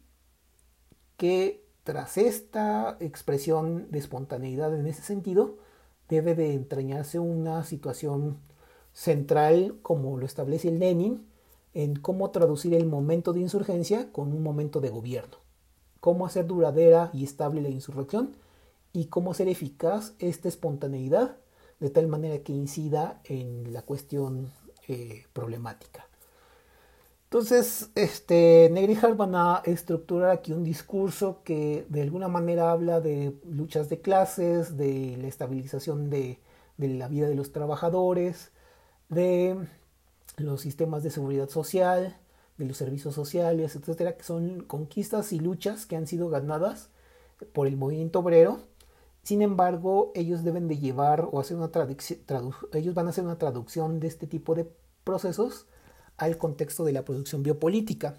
que 1.19 1.63
tras 1.85 2.17
esta 2.17 2.97
expresión 3.01 3.91
de 3.91 3.99
espontaneidad 3.99 4.75
en 4.75 4.87
ese 4.87 5.03
sentido, 5.03 5.57
debe 6.09 6.35
de 6.35 6.55
entrañarse 6.55 7.19
una 7.19 7.65
situación 7.65 8.39
central, 8.93 9.79
como 9.83 10.17
lo 10.17 10.25
establece 10.25 10.69
el 10.69 10.79
Lenin, 10.79 11.27
en 11.75 11.97
cómo 11.97 12.31
traducir 12.31 12.73
el 12.75 12.87
momento 12.87 13.33
de 13.33 13.41
insurgencia 13.41 14.11
con 14.13 14.33
un 14.33 14.43
momento 14.43 14.81
de 14.81 14.91
gobierno, 14.91 15.37
cómo 16.01 16.25
hacer 16.25 16.47
duradera 16.47 17.11
y 17.13 17.25
estable 17.25 17.61
la 17.61 17.69
insurrección 17.69 18.37
y 18.93 19.07
cómo 19.07 19.33
hacer 19.33 19.49
eficaz 19.49 20.15
esta 20.19 20.49
espontaneidad 20.49 21.37
de 21.81 21.91
tal 21.91 22.07
manera 22.07 22.43
que 22.43 22.53
incida 22.53 23.21
en 23.25 23.73
la 23.73 23.83
cuestión 23.83 24.51
eh, 24.89 25.25
problemática. 25.33 26.08
Entonces, 27.31 27.91
este, 27.95 28.71
Negrihart 28.73 29.15
van 29.19 29.35
a 29.35 29.61
estructurar 29.67 30.31
aquí 30.31 30.53
un 30.55 30.65
discurso 30.65 31.43
que 31.45 31.85
de 31.91 32.01
alguna 32.01 32.29
manera 32.29 32.71
habla 32.71 33.03
de 33.03 33.35
luchas 33.45 33.91
de 33.91 34.01
clases, 34.01 34.79
de 34.79 35.19
la 35.21 35.29
estabilización 35.29 36.09
de, 36.09 36.41
la 36.79 37.07
vida 37.07 37.29
de 37.29 37.35
los 37.35 37.53
trabajadores, 37.53 38.51
de 39.11 39.59
los 40.39 40.63
sistemas 40.63 41.03
de 41.03 41.11
seguridad 41.11 41.51
social, 41.51 42.17
de 42.57 42.65
los 42.65 42.79
servicios 42.79 43.15
sociales, 43.15 43.77
etcétera, 43.77 44.17
que 44.17 44.25
son 44.25 44.63
conquistas 44.63 45.31
y 45.35 45.39
luchas 45.39 45.85
que 45.85 45.97
han 45.97 46.07
sido 46.07 46.31
ganadas 46.31 46.89
por 47.53 47.67
el 47.67 47.77
movimiento 47.77 48.21
obrero. 48.21 48.61
Sin 49.23 49.43
embargo, 49.43 50.13
ellos 50.15 50.45
deben 50.45 50.67
de 50.67 50.79
llevar 50.79 51.29
o 51.31 51.41
hacer 51.41 51.59
una 51.59 51.69
traducción, 51.69 52.21
ellos 52.73 52.95
van 52.95 53.07
a 53.07 53.11
hacer 53.11 53.25
una 53.25 53.37
traducción 53.37 54.01
de 54.01 54.07
este 54.09 54.27
tipo 54.27 54.55
de 54.55 54.67
procesos 55.05 55.67
al 56.19 56.37
contexto 56.37 56.85
de 56.85 56.93
la 56.93 57.05
producción 57.05 57.43
biopolítica. 57.43 58.17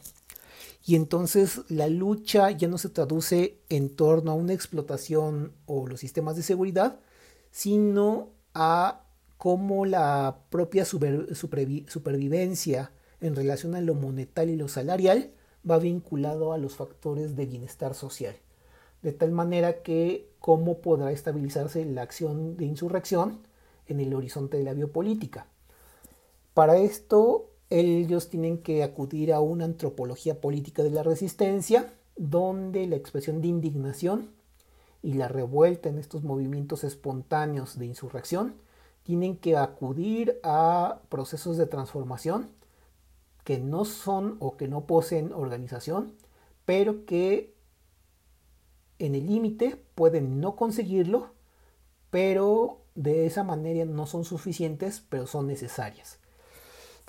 Y 0.86 0.96
entonces 0.96 1.62
la 1.70 1.88
lucha 1.88 2.52
ya 2.52 2.68
no 2.68 2.78
se 2.78 2.90
traduce 2.90 3.60
en 3.70 3.96
torno 3.96 4.32
a 4.32 4.36
una 4.36 4.54
explotación 4.54 5.54
o 5.66 5.86
los 5.86 6.00
sistemas 6.00 6.36
de 6.36 6.44
seguridad, 6.44 7.00
sino 7.52 8.30
a 8.54 9.04
cómo 9.38 9.86
la 9.86 10.40
propia 10.50 10.86
supervivencia 10.86 12.92
en 13.22 13.36
relación 13.36 13.76
a 13.76 13.82
lo 13.82 13.96
monetario 13.96 14.56
y 14.56 14.58
lo 14.58 14.68
salarial 14.68 15.32
va 15.70 15.78
vinculado 15.78 16.54
a 16.54 16.58
los 16.58 16.76
factores 16.76 17.36
de 17.36 17.46
bienestar 17.46 17.94
social. 17.94 18.36
De 19.02 19.14
tal 19.14 19.32
manera 19.32 19.82
que 19.82 20.30
cómo 20.40 20.80
podrá 20.80 21.12
estabilizarse 21.12 21.86
la 21.86 22.02
acción 22.02 22.58
de 22.58 22.66
insurrección 22.66 23.40
en 23.88 24.00
el 24.00 24.14
horizonte 24.14 24.58
de 24.58 24.64
la 24.64 24.74
biopolítica. 24.74 25.48
Para 26.54 26.78
esto 26.78 27.49
ellos 27.70 28.30
tienen 28.30 28.60
que 28.60 28.84
acudir 28.84 29.34
a 29.34 29.40
una 29.40 29.66
antropología 29.66 30.42
política 30.42 30.84
de 30.84 30.92
la 30.92 31.04
resistencia, 31.04 31.94
donde 32.16 32.88
la 32.88 32.96
expresión 32.96 33.42
de 33.42 33.48
indignación 33.48 34.30
y 35.02 35.14
la 35.14 35.28
revuelta 35.28 35.90
en 35.90 36.00
estos 36.00 36.24
movimientos 36.24 36.84
espontáneos 36.84 37.78
de 37.78 37.86
insurrección 37.86 38.56
tienen 39.04 39.38
que 39.38 39.56
acudir 39.56 40.40
a 40.44 41.00
procesos 41.10 41.58
de 41.58 41.66
transformación 41.66 42.50
que 43.44 43.58
no 43.58 43.86
son 43.86 44.38
o 44.40 44.58
que 44.58 44.68
no 44.68 44.86
poseen 44.86 45.32
organización, 45.34 46.14
pero 46.66 47.06
que 47.06 47.56
en 49.00 49.16
el 49.16 49.28
límite 49.28 49.82
pueden 49.96 50.42
no 50.42 50.56
conseguirlo, 50.56 51.32
pero 52.10 52.82
de 52.96 53.26
esa 53.26 53.44
manera 53.44 53.86
no 53.86 54.06
son 54.06 54.26
suficientes, 54.26 55.02
pero 55.10 55.26
son 55.26 55.48
necesarias. 55.48 56.20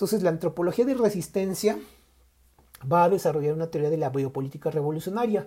Entonces, 0.00 0.22
la 0.22 0.30
antropología 0.30 0.86
de 0.86 0.94
resistencia 0.94 1.78
va 2.90 3.04
a 3.04 3.10
desarrollar 3.10 3.52
una 3.52 3.70
teoría 3.70 3.90
de 3.90 3.98
la 3.98 4.08
biopolítica 4.08 4.70
revolucionaria. 4.70 5.46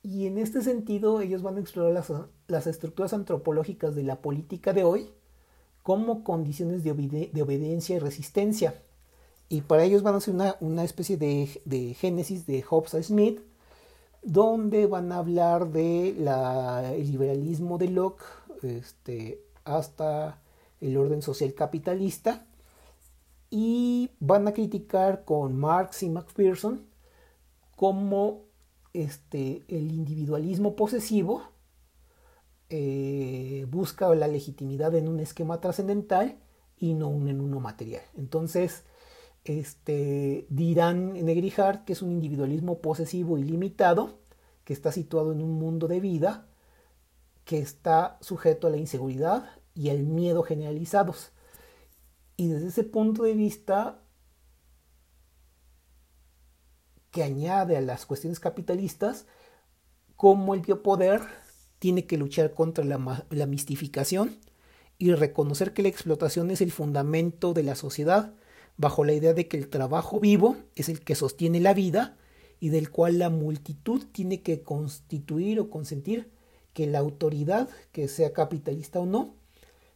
Y 0.00 0.28
en 0.28 0.38
este 0.38 0.62
sentido, 0.62 1.20
ellos 1.20 1.42
van 1.42 1.56
a 1.56 1.60
explorar 1.60 2.04
las, 2.46 2.66
estructuras 2.68 3.12
antropológicas 3.14 3.96
de 3.96 4.04
la 4.04 4.22
política 4.22 4.72
de 4.72 4.84
hoy 4.84 5.10
como 5.82 6.22
condiciones 6.22 6.84
de, 6.84 6.92
obediencia 6.92 7.96
y 7.96 7.98
resistencia. 7.98 8.80
Y 9.48 9.62
para 9.62 9.82
ellos 9.82 10.04
van 10.04 10.14
a 10.14 10.18
hacer 10.18 10.36
una, 10.60 10.84
especie 10.84 11.16
de, 11.16 11.96
génesis 11.98 12.46
de 12.46 12.62
Hobbes 12.62 12.94
a 12.94 13.02
Smith, 13.02 13.40
donde 14.22 14.86
van 14.86 15.10
a 15.10 15.18
hablar 15.18 15.72
del 15.72 16.24
liberalismo 17.10 17.76
de 17.78 17.88
Locke 17.88 18.22
este, 18.62 19.42
hasta 19.64 20.40
el 20.80 20.96
orden 20.96 21.22
social 21.22 21.54
capitalista 21.54 22.46
y 23.50 24.10
van 24.20 24.48
a 24.48 24.52
criticar 24.52 25.24
con 25.24 25.56
Marx 25.56 26.02
y 26.02 26.10
McPherson 26.10 26.86
cómo 27.76 28.42
este, 28.92 29.64
el 29.68 29.92
individualismo 29.92 30.76
posesivo 30.76 31.42
eh, 32.70 33.66
busca 33.68 34.12
la 34.14 34.28
legitimidad 34.28 34.94
en 34.94 35.08
un 35.08 35.20
esquema 35.20 35.60
trascendental 35.60 36.38
y 36.78 36.94
no 36.94 37.10
en 37.28 37.40
uno 37.40 37.60
material. 37.60 38.02
Entonces, 38.16 38.84
este, 39.44 40.46
dirán 40.48 41.16
en 41.16 41.26
Negrihart 41.26 41.84
que 41.84 41.92
es 41.92 42.02
un 42.02 42.10
individualismo 42.10 42.78
posesivo 42.78 43.38
y 43.38 43.44
limitado, 43.44 44.18
que 44.64 44.72
está 44.72 44.92
situado 44.92 45.32
en 45.32 45.42
un 45.42 45.52
mundo 45.52 45.88
de 45.88 46.00
vida, 46.00 46.46
que 47.44 47.58
está 47.58 48.16
sujeto 48.20 48.66
a 48.66 48.70
la 48.70 48.78
inseguridad 48.78 49.50
y 49.74 49.90
al 49.90 50.02
miedo 50.02 50.42
generalizados. 50.42 51.32
Y 52.36 52.48
desde 52.48 52.68
ese 52.68 52.84
punto 52.84 53.22
de 53.22 53.34
vista, 53.34 54.02
que 57.10 57.22
añade 57.22 57.76
a 57.76 57.80
las 57.80 58.06
cuestiones 58.06 58.40
capitalistas, 58.40 59.26
cómo 60.16 60.54
el 60.54 60.60
biopoder 60.60 61.20
tiene 61.78 62.06
que 62.06 62.18
luchar 62.18 62.54
contra 62.54 62.84
la, 62.84 63.26
la 63.30 63.46
mistificación 63.46 64.36
y 64.98 65.12
reconocer 65.12 65.72
que 65.72 65.82
la 65.82 65.88
explotación 65.88 66.50
es 66.50 66.60
el 66.60 66.72
fundamento 66.72 67.52
de 67.54 67.62
la 67.62 67.76
sociedad, 67.76 68.34
bajo 68.76 69.04
la 69.04 69.12
idea 69.12 69.34
de 69.34 69.46
que 69.46 69.56
el 69.56 69.68
trabajo 69.68 70.18
vivo 70.18 70.56
es 70.74 70.88
el 70.88 71.00
que 71.00 71.14
sostiene 71.14 71.60
la 71.60 71.74
vida 71.74 72.16
y 72.58 72.70
del 72.70 72.90
cual 72.90 73.18
la 73.18 73.30
multitud 73.30 74.04
tiene 74.10 74.42
que 74.42 74.62
constituir 74.62 75.60
o 75.60 75.70
consentir 75.70 76.32
que 76.72 76.86
la 76.86 76.98
autoridad, 76.98 77.68
que 77.92 78.08
sea 78.08 78.32
capitalista 78.32 78.98
o 78.98 79.06
no, 79.06 79.36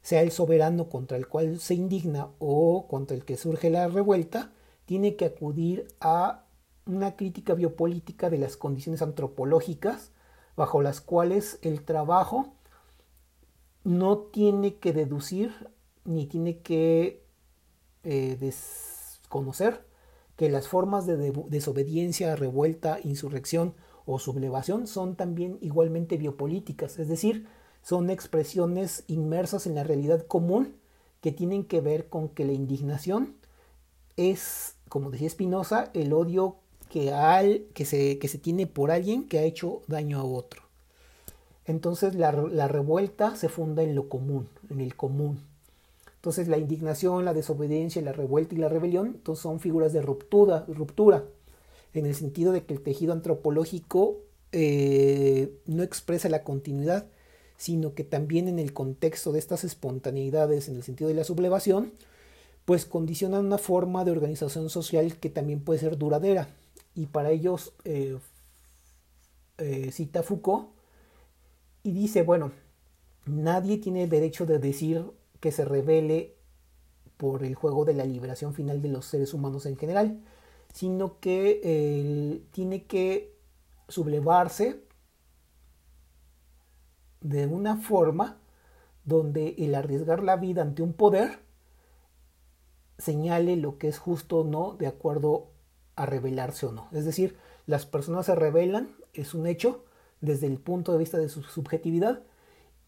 sea 0.08 0.22
el 0.22 0.30
soberano 0.30 0.88
contra 0.88 1.18
el 1.18 1.28
cual 1.28 1.60
se 1.60 1.74
indigna 1.74 2.30
o 2.38 2.86
contra 2.88 3.14
el 3.14 3.26
que 3.26 3.36
surge 3.36 3.68
la 3.68 3.88
revuelta, 3.88 4.52
tiene 4.86 5.16
que 5.16 5.26
acudir 5.26 5.86
a 6.00 6.46
una 6.86 7.14
crítica 7.14 7.52
biopolítica 7.52 8.30
de 8.30 8.38
las 8.38 8.56
condiciones 8.56 9.02
antropológicas 9.02 10.12
bajo 10.56 10.80
las 10.80 11.02
cuales 11.02 11.58
el 11.60 11.84
trabajo 11.84 12.54
no 13.84 14.16
tiene 14.16 14.76
que 14.76 14.94
deducir 14.94 15.52
ni 16.06 16.24
tiene 16.24 16.60
que 16.60 17.22
eh, 18.02 18.38
desconocer 18.40 19.84
que 20.36 20.48
las 20.48 20.68
formas 20.68 21.04
de 21.04 21.18
desobediencia, 21.50 22.34
revuelta, 22.34 22.98
insurrección 23.04 23.74
o 24.06 24.18
sublevación 24.18 24.86
son 24.86 25.16
también 25.16 25.58
igualmente 25.60 26.16
biopolíticas, 26.16 26.98
es 26.98 27.08
decir, 27.08 27.46
son 27.88 28.10
expresiones 28.10 29.04
inmersas 29.06 29.66
en 29.66 29.74
la 29.74 29.82
realidad 29.82 30.26
común 30.26 30.74
que 31.22 31.32
tienen 31.32 31.64
que 31.64 31.80
ver 31.80 32.10
con 32.10 32.28
que 32.28 32.44
la 32.44 32.52
indignación 32.52 33.36
es, 34.18 34.74
como 34.90 35.10
decía 35.10 35.30
Spinoza, 35.30 35.90
el 35.94 36.12
odio 36.12 36.56
que, 36.90 37.14
al, 37.14 37.64
que, 37.72 37.86
se, 37.86 38.18
que 38.18 38.28
se 38.28 38.36
tiene 38.36 38.66
por 38.66 38.90
alguien 38.90 39.26
que 39.26 39.38
ha 39.38 39.44
hecho 39.44 39.80
daño 39.86 40.20
a 40.20 40.24
otro. 40.24 40.64
Entonces 41.64 42.14
la, 42.14 42.30
la, 42.32 42.68
revuelta 42.68 43.36
se 43.36 43.48
funda 43.48 43.82
en 43.82 43.94
lo 43.94 44.10
común, 44.10 44.50
en 44.68 44.82
el 44.82 44.94
común. 44.94 45.40
Entonces 46.16 46.46
la 46.46 46.58
indignación, 46.58 47.24
la 47.24 47.32
desobediencia, 47.32 48.02
la 48.02 48.12
revuelta 48.12 48.54
y 48.54 48.58
la 48.58 48.68
rebelión 48.68 49.22
son 49.34 49.60
figuras 49.60 49.94
de 49.94 50.02
ruptura, 50.02 50.66
ruptura 50.68 51.24
en 51.94 52.04
el 52.04 52.14
sentido 52.14 52.52
de 52.52 52.66
que 52.66 52.74
el 52.74 52.82
tejido 52.82 53.14
antropológico 53.14 54.18
eh, 54.52 55.54
no 55.64 55.82
expresa 55.82 56.28
la 56.28 56.44
continuidad, 56.44 57.06
sino 57.58 57.92
que 57.92 58.04
también 58.04 58.48
en 58.48 58.58
el 58.58 58.72
contexto 58.72 59.32
de 59.32 59.40
estas 59.40 59.64
espontaneidades, 59.64 60.68
en 60.68 60.76
el 60.76 60.84
sentido 60.84 61.08
de 61.08 61.14
la 61.14 61.24
sublevación, 61.24 61.92
pues 62.64 62.86
condicionan 62.86 63.44
una 63.44 63.58
forma 63.58 64.04
de 64.04 64.12
organización 64.12 64.70
social 64.70 65.16
que 65.18 65.28
también 65.28 65.60
puede 65.60 65.80
ser 65.80 65.98
duradera. 65.98 66.48
Y 66.94 67.06
para 67.06 67.30
ellos 67.30 67.74
eh, 67.84 68.16
eh, 69.58 69.90
cita 69.90 70.22
Foucault 70.22 70.68
y 71.82 71.92
dice, 71.92 72.22
bueno, 72.22 72.52
nadie 73.26 73.78
tiene 73.78 74.04
el 74.04 74.08
derecho 74.08 74.46
de 74.46 74.60
decir 74.60 75.04
que 75.40 75.50
se 75.50 75.64
revele 75.64 76.36
por 77.16 77.42
el 77.42 77.56
juego 77.56 77.84
de 77.84 77.94
la 77.94 78.04
liberación 78.04 78.54
final 78.54 78.80
de 78.80 78.88
los 78.88 79.06
seres 79.06 79.34
humanos 79.34 79.66
en 79.66 79.76
general, 79.76 80.20
sino 80.72 81.18
que 81.18 82.40
tiene 82.52 82.84
que 82.84 83.34
sublevarse 83.88 84.87
de 87.20 87.46
una 87.46 87.76
forma 87.76 88.38
donde 89.04 89.54
el 89.58 89.74
arriesgar 89.74 90.22
la 90.22 90.36
vida 90.36 90.62
ante 90.62 90.82
un 90.82 90.92
poder 90.92 91.40
señale 92.98 93.56
lo 93.56 93.78
que 93.78 93.88
es 93.88 93.98
justo 93.98 94.38
o 94.40 94.44
no 94.44 94.74
de 94.74 94.86
acuerdo 94.86 95.48
a 95.96 96.06
rebelarse 96.06 96.66
o 96.66 96.72
no. 96.72 96.88
Es 96.92 97.04
decir, 97.04 97.36
las 97.66 97.86
personas 97.86 98.26
se 98.26 98.34
rebelan, 98.34 98.90
es 99.14 99.34
un 99.34 99.46
hecho, 99.46 99.84
desde 100.20 100.46
el 100.46 100.58
punto 100.58 100.92
de 100.92 100.98
vista 100.98 101.18
de 101.18 101.28
su 101.28 101.42
subjetividad 101.42 102.22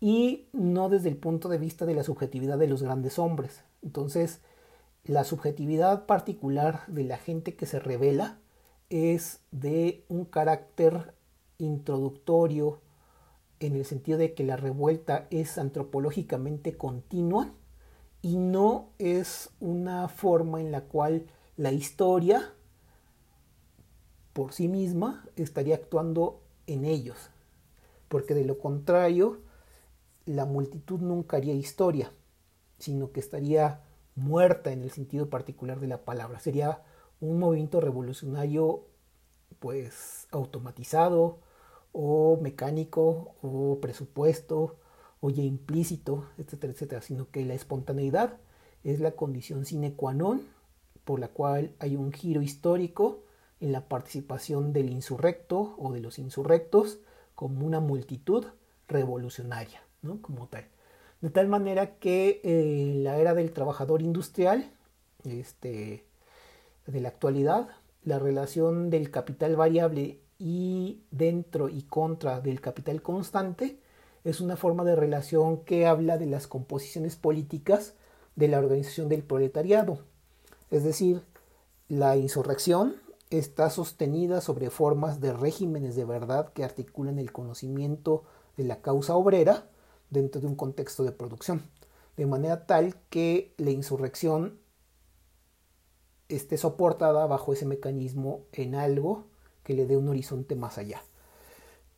y 0.01 0.49
no 0.53 0.89
desde 0.89 1.09
el 1.09 1.17
punto 1.17 1.49
de 1.49 1.59
vista 1.59 1.87
de 1.87 1.95
la 1.95 2.03
subjetividad 2.03 2.59
de 2.59 2.67
los 2.67 2.83
grandes 2.83 3.19
hombres. 3.19 3.63
Entonces, 3.83 4.41
la 5.05 5.25
subjetividad 5.25 6.07
particular 6.07 6.87
de 6.87 7.05
la 7.05 7.19
gente 7.19 7.55
que 7.55 7.67
se 7.67 7.79
revela 7.79 8.39
es 8.89 9.41
de 9.51 10.05
un 10.09 10.25
carácter 10.25 11.15
introductorio 11.59 12.81
en 13.61 13.77
el 13.77 13.85
sentido 13.85 14.19
de 14.19 14.35
que 14.35 14.43
la 14.43 14.57
revuelta 14.57 15.27
es 15.31 15.59
antropológicamente 15.59 16.77
continua 16.77 17.53
y 18.23 18.37
no 18.37 18.91
es 18.99 19.51
una 19.61 20.09
forma 20.09 20.61
en 20.61 20.73
la 20.73 20.83
cual 20.83 21.27
la 21.57 21.71
historia 21.71 22.53
por 24.33 24.53
sí 24.53 24.69
misma 24.69 25.27
estaría 25.37 25.75
actuando 25.75 26.43
en 26.67 26.85
ellos, 26.85 27.31
porque 28.09 28.35
de 28.35 28.45
lo 28.45 28.59
contrario 28.59 29.43
la 30.25 30.47
multitud 30.47 31.01
nunca 31.01 31.37
haría 31.37 31.55
historia, 31.55 32.13
sino 32.79 33.13
que 33.13 33.21
estaría 33.21 33.83
muerta 34.15 34.73
en 34.73 34.83
el 34.83 34.91
sentido 34.91 35.29
particular 35.29 35.81
de 35.81 35.89
la 35.89 36.05
palabra. 36.05 36.41
Sería 36.41 36.83
un 37.21 37.39
movimiento 37.39 37.81
revolucionario 37.81 38.87
pues 39.59 40.29
automatizado 40.31 41.41
o 41.93 42.39
mecánico 42.41 43.35
o 43.43 43.79
presupuesto 43.81 44.77
o 45.21 45.31
ya 45.31 45.43
implícito, 45.43 46.27
etcétera, 46.39 46.73
etcétera, 46.73 47.03
sino 47.03 47.31
que 47.31 47.45
la 47.45 47.55
espontaneidad 47.55 48.39
es 48.85 49.01
la 49.01 49.13
condición 49.13 49.65
sine 49.65 49.93
qua 49.95 50.15
non 50.15 50.49
por 51.05 51.21
la 51.21 51.29
cual 51.29 51.75
hay 51.79 51.97
un 51.97 52.13
giro 52.13 52.41
histórico 52.43 53.25
en 53.61 53.73
la 53.73 53.89
participación 53.89 54.73
del 54.73 54.91
insurrecto 54.91 55.75
o 55.79 55.93
de 55.93 56.01
los 56.01 56.19
insurrectos 56.19 56.99
como 57.35 57.67
una 57.67 57.81
multitud 57.81 58.47
revolucionaria, 58.89 59.83
¿no? 60.03 60.21
Como 60.23 60.47
tal. 60.49 60.67
De 61.21 61.31
tal 61.31 61.49
manera 61.49 61.99
que 61.99 62.41
eh, 62.45 62.95
la 63.03 63.19
era 63.19 63.35
del 63.35 63.53
trabajador 63.53 64.01
industrial, 64.01 64.71
este, 65.25 66.07
de 66.87 67.01
la 67.01 67.09
actualidad, 67.09 67.69
la 68.03 68.19
relación 68.19 68.89
del 68.89 69.11
capital 69.11 69.57
variable 69.57 70.21
y 70.41 71.03
dentro 71.11 71.69
y 71.69 71.83
contra 71.83 72.41
del 72.41 72.63
capital 72.63 73.03
constante 73.03 73.79
es 74.25 74.41
una 74.41 74.57
forma 74.57 74.85
de 74.85 74.97
relación 74.97 75.65
que 75.65 75.87
habla 75.87 76.17
de 76.17 76.25
las 76.25 76.47
composiciones 76.47 77.15
políticas 77.15 77.95
de 78.37 78.49
la 78.49 78.59
organización 78.59 79.11
del 79.11 79.23
proletariado. 79.23 80.01
Es 80.71 80.83
decir, 80.83 81.23
la 81.89 82.17
insurrección 82.17 82.97
está 83.29 83.69
sostenida 83.69 84.41
sobre 84.41 84.71
formas 84.71 85.21
de 85.21 85.35
regímenes 85.35 85.95
de 85.95 86.07
verdad 86.07 86.53
que 86.55 86.65
articulan 86.65 87.19
el 87.19 87.33
conocimiento 87.33 88.25
de 88.57 88.65
la 88.65 88.81
causa 88.81 89.17
obrera 89.17 89.69
dentro 90.09 90.41
de 90.41 90.47
un 90.47 90.57
contexto 90.57 91.05
de 91.05 91.13
producción, 91.13 91.69
de 92.17 92.25
manera 92.25 92.67
tal 92.67 92.97
que 93.11 93.55
la 93.59 93.71
insurrección 93.71 94.59
esté 96.29 96.57
soportada 96.57 97.27
bajo 97.27 97.53
ese 97.53 97.67
mecanismo 97.67 98.47
en 98.53 98.75
algo 98.75 99.30
que 99.71 99.77
le 99.77 99.87
dé 99.87 99.97
un 99.97 100.09
horizonte 100.09 100.57
más 100.57 100.79
allá. 100.79 101.01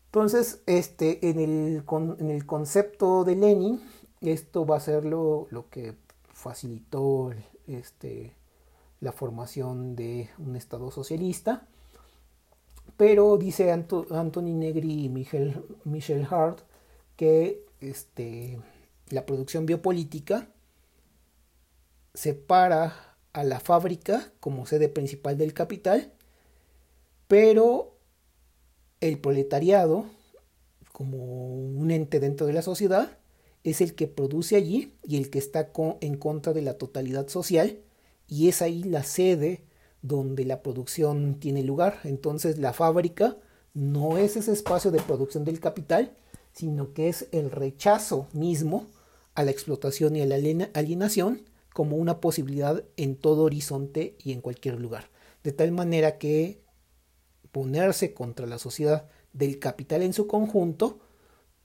Entonces, 0.04 0.60
este, 0.66 1.30
en, 1.30 1.40
el, 1.40 1.84
en 2.18 2.30
el 2.30 2.44
concepto 2.44 3.24
de 3.24 3.34
Lenin, 3.34 3.80
esto 4.20 4.66
va 4.66 4.76
a 4.76 4.80
ser 4.80 5.06
lo, 5.06 5.48
que 5.70 5.94
facilitó 6.34 7.30
este, 7.66 8.36
la 9.00 9.10
formación 9.12 9.96
de 9.96 10.28
un 10.36 10.54
Estado 10.54 10.90
socialista. 10.90 11.66
Pero 12.98 13.38
dice 13.38 13.72
Anthony 13.72 14.52
Negri 14.52 15.04
y 15.04 15.08
Michel, 15.08 15.64
Michel 15.84 16.26
Hart 16.30 16.60
que 17.16 17.64
este, 17.80 18.60
la 19.08 19.24
producción 19.24 19.64
biopolítica 19.64 20.46
separa 22.12 23.16
a 23.32 23.44
la 23.44 23.60
fábrica 23.60 24.30
como 24.40 24.66
sede 24.66 24.90
principal 24.90 25.38
del 25.38 25.54
capital, 25.54 26.12
pero 27.32 27.96
el 29.00 29.18
proletariado, 29.18 30.04
como 30.92 31.54
un 31.56 31.90
ente 31.90 32.20
dentro 32.20 32.46
de 32.46 32.52
la 32.52 32.60
sociedad, 32.60 33.16
es 33.64 33.80
el 33.80 33.94
que 33.94 34.06
produce 34.06 34.54
allí 34.54 34.92
y 35.02 35.16
el 35.16 35.30
que 35.30 35.38
está 35.38 35.72
en 36.02 36.18
contra 36.18 36.52
de 36.52 36.60
la 36.60 36.76
totalidad 36.76 37.28
social, 37.28 37.78
y 38.28 38.48
es 38.48 38.60
ahí 38.60 38.82
la 38.82 39.02
sede 39.02 39.64
donde 40.02 40.44
la 40.44 40.60
producción 40.60 41.40
tiene 41.40 41.62
lugar. 41.62 42.00
Entonces 42.04 42.58
la 42.58 42.74
fábrica 42.74 43.38
no 43.72 44.18
es 44.18 44.36
ese 44.36 44.52
espacio 44.52 44.90
de 44.90 45.00
producción 45.00 45.46
del 45.46 45.58
capital, 45.58 46.12
sino 46.52 46.92
que 46.92 47.08
es 47.08 47.28
el 47.32 47.50
rechazo 47.50 48.28
mismo 48.34 48.88
a 49.34 49.42
la 49.42 49.52
explotación 49.52 50.16
y 50.16 50.20
a 50.20 50.26
la 50.26 50.34
alienación 50.74 51.48
como 51.72 51.96
una 51.96 52.20
posibilidad 52.20 52.84
en 52.98 53.16
todo 53.16 53.44
horizonte 53.44 54.18
y 54.22 54.32
en 54.32 54.42
cualquier 54.42 54.78
lugar. 54.78 55.08
De 55.42 55.52
tal 55.52 55.72
manera 55.72 56.18
que 56.18 56.60
ponerse 57.52 58.14
contra 58.14 58.46
la 58.46 58.58
sociedad 58.58 59.08
del 59.32 59.58
capital 59.58 60.02
en 60.02 60.12
su 60.12 60.26
conjunto 60.26 60.98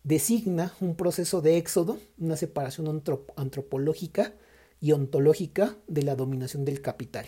designa 0.04 0.74
un 0.80 0.96
proceso 0.96 1.42
de 1.42 1.58
éxodo, 1.58 1.98
una 2.18 2.38
separación 2.38 3.04
antropológica 3.36 4.34
y 4.80 4.92
ontológica 4.92 5.76
de 5.88 6.04
la 6.04 6.16
dominación 6.16 6.64
del 6.64 6.82
capital. 6.82 7.26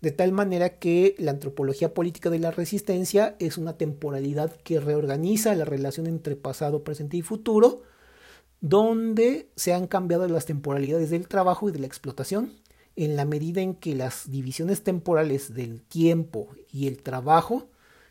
De 0.00 0.12
tal 0.12 0.32
manera 0.32 0.78
que 0.78 1.16
la 1.18 1.32
antropología 1.32 1.92
política 1.92 2.30
de 2.30 2.38
la 2.38 2.52
resistencia 2.52 3.36
es 3.40 3.58
una 3.58 3.76
temporalidad 3.76 4.54
que 4.62 4.78
reorganiza 4.78 5.54
la 5.54 5.64
relación 5.64 6.06
entre 6.06 6.36
pasado, 6.36 6.84
presente 6.84 7.16
y 7.16 7.22
futuro, 7.22 7.82
donde 8.60 9.50
se 9.56 9.74
han 9.74 9.86
cambiado 9.86 10.26
las 10.28 10.46
temporalidades 10.46 11.10
del 11.10 11.26
trabajo 11.26 11.68
y 11.68 11.72
de 11.72 11.80
la 11.80 11.86
explotación, 11.86 12.54
en 12.96 13.16
la 13.16 13.24
medida 13.24 13.60
en 13.60 13.74
que 13.74 13.94
las 13.94 14.30
divisiones 14.30 14.82
temporales 14.82 15.52
del 15.52 15.82
tiempo 15.82 16.48
y 16.72 16.86
el 16.86 17.02
trabajo 17.02 17.68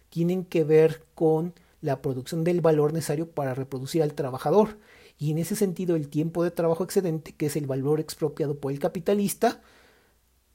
tienen 0.10 0.46
que 0.46 0.64
ver 0.64 1.04
con 1.16 1.54
la 1.82 2.02
producción 2.02 2.44
del 2.44 2.62
valor 2.62 2.94
necesario 2.94 3.30
para 3.30 3.54
reproducir 3.54 4.04
al 4.04 4.14
trabajador. 4.14 4.78
Y 5.18 5.32
en 5.32 5.38
ese 5.38 5.56
sentido 5.56 5.96
el 5.96 6.10
tiempo 6.10 6.44
de 6.44 6.52
trabajo 6.52 6.84
excedente, 6.84 7.34
que 7.34 7.48
es 7.48 7.56
el 7.56 7.66
valor 7.66 8.00
expropiado 8.00 8.60
por 8.60 8.72
el 8.72 8.80
capitalista, 8.80 9.62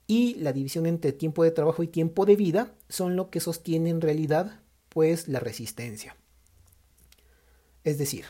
y 0.06 0.34
la 0.34 0.52
división 0.52 0.86
entre 0.86 1.12
tiempo 1.12 1.44
de 1.44 1.52
trabajo 1.52 1.82
y 1.82 1.88
tiempo 1.88 2.26
de 2.26 2.36
vida 2.36 2.74
son 2.88 3.16
lo 3.16 3.30
que 3.30 3.40
sostiene 3.40 3.90
en 3.90 4.00
realidad 4.00 4.60
pues 4.88 5.26
la 5.28 5.40
resistencia. 5.40 6.16
Es 7.84 7.98
decir, 7.98 8.26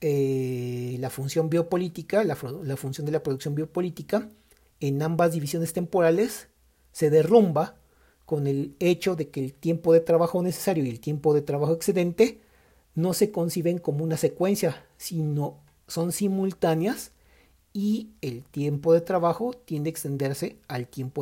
eh, 0.00 0.96
la 1.00 1.10
función 1.10 1.48
biopolítica, 1.48 2.22
la, 2.24 2.36
la 2.62 2.76
función 2.76 3.06
de 3.06 3.12
la 3.12 3.22
producción 3.22 3.54
biopolítica, 3.54 4.28
en 4.80 5.02
ambas 5.02 5.32
divisiones 5.32 5.72
temporales 5.72 6.48
se 6.92 7.10
derrumba 7.10 7.79
con 8.30 8.46
el 8.46 8.76
hecho 8.78 9.16
de 9.16 9.28
que 9.28 9.40
el 9.40 9.52
tiempo 9.52 9.92
de 9.92 9.98
trabajo 9.98 10.40
necesario 10.40 10.84
y 10.84 10.88
el 10.88 11.00
tiempo 11.00 11.34
de 11.34 11.42
trabajo 11.42 11.72
excedente 11.72 12.38
no 12.94 13.12
se 13.12 13.32
conciben 13.32 13.78
como 13.78 14.04
una 14.04 14.16
secuencia, 14.16 14.86
sino 14.98 15.58
son 15.88 16.12
simultáneas 16.12 17.10
y 17.72 18.10
el 18.20 18.44
tiempo 18.44 18.92
de 18.92 19.00
trabajo 19.00 19.52
tiende 19.52 19.88
a 19.88 19.90
extenderse 19.90 20.58
al 20.68 20.86
tiempo 20.86 21.14
de 21.14 21.18